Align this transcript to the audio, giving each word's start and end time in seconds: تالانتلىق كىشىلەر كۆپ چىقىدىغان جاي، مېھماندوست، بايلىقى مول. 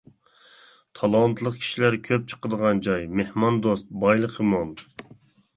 تالانتلىق 0.99 1.59
كىشىلەر 1.65 1.97
كۆپ 2.09 2.25
چىقىدىغان 2.33 2.81
جاي، 2.87 3.05
مېھماندوست، 3.21 3.93
بايلىقى 4.07 4.51
مول. 4.57 4.73